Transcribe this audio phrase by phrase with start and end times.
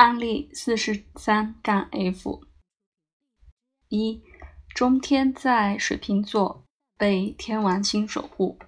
[0.00, 2.46] 案例四十三杠 F
[3.90, 4.22] 一，
[4.74, 6.64] 中天在水瓶座
[6.96, 8.58] 被天王星守护。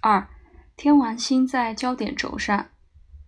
[0.00, 0.30] 二，
[0.74, 2.70] 天王星在焦点轴上，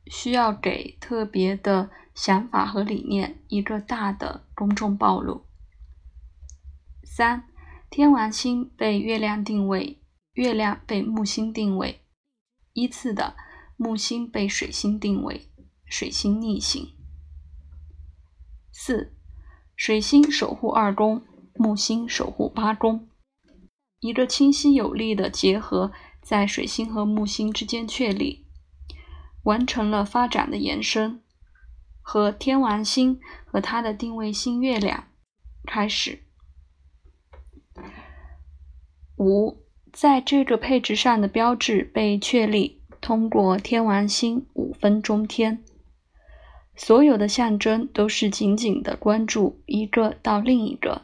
[0.06, 5.44] 需要给特别的想法和理念一个大的公众暴露。
[7.04, 7.50] 三，
[7.90, 10.00] 天王星被月亮定位，
[10.32, 12.00] 月亮被木星定位，
[12.72, 13.36] 依次的
[13.76, 15.51] 木星被水星定位。
[15.92, 16.94] 水星逆行。
[18.72, 19.12] 四，
[19.76, 21.20] 水星守护二宫，
[21.54, 23.10] 木星守护八宫，
[24.00, 25.92] 一个清晰有力的结合
[26.22, 28.46] 在水星和木星之间确立，
[29.42, 31.22] 完成了发展的延伸，
[32.00, 35.08] 和天王星和它的定位星月亮
[35.66, 36.22] 开始。
[39.18, 45.62] 五，在这个配置上的标志被确立，通过天王星五分中天。
[46.76, 51.02] 所有的象征都是紧紧的关注一个到另一个。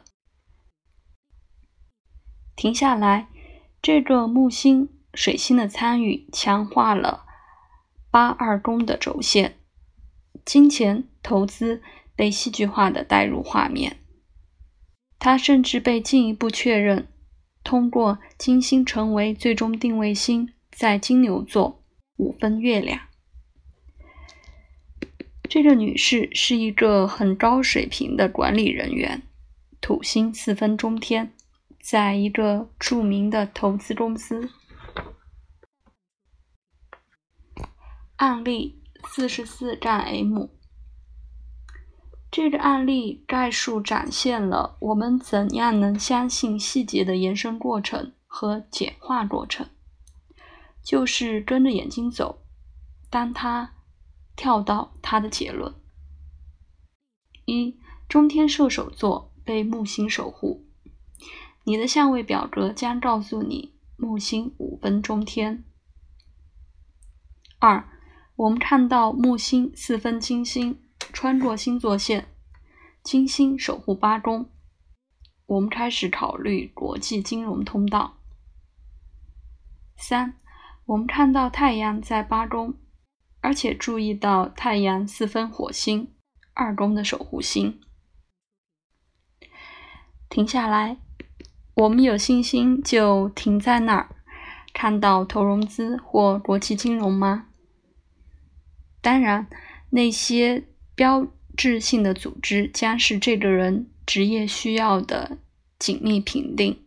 [2.55, 3.29] 停下来，
[3.81, 7.25] 这个木星、水星的参与强化了
[8.11, 9.57] 八二宫的轴线，
[10.43, 11.81] 金钱投资
[12.15, 13.99] 被戏剧化的带入画面。
[15.19, 17.07] 它甚至被进一步确认，
[17.63, 21.83] 通过金星成为最终定位星，在金牛座
[22.17, 23.08] 五分月亮。
[25.49, 29.23] 这个女士是一个很高水平的管理人员，
[29.81, 31.33] 土星四分中天，
[31.81, 34.51] 在一个著名的投资公司。
[38.17, 40.49] 案例四十四杠 M，
[42.29, 49.67] 这个案例概述展现了我们怎样能相信细节的延伸过程和简化过程，
[50.83, 52.43] 就是跟着眼睛走，
[53.09, 53.73] 当它。
[54.39, 55.75] 跳到他的结论：
[57.43, 60.65] 一中天射手座被木星守护，
[61.65, 65.65] 你的相位表格将告诉你木星五分中天。
[67.59, 67.89] 二，
[68.37, 70.79] 我们看到木星四分金星
[71.11, 72.29] 穿过星座线，
[73.03, 74.49] 金星守护八宫，
[75.47, 78.15] 我们开始考虑国际金融通道。
[79.97, 80.35] 三，
[80.85, 82.75] 我们看到太阳在八宫。
[83.41, 86.13] 而且注意到太阳四分火星
[86.53, 87.79] 二宫的守护星。
[90.29, 90.97] 停下来，
[91.73, 94.15] 我们有信心就停在那儿，
[94.73, 97.47] 看到投融资或国际金融吗？
[99.01, 99.47] 当然，
[99.91, 105.37] 那些标志性的组织将是这个人职业需要的
[105.79, 106.85] 紧密评定。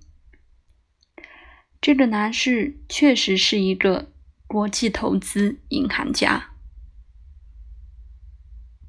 [1.80, 4.11] 这个男士确实是一个。
[4.52, 6.51] 国际投资银行家。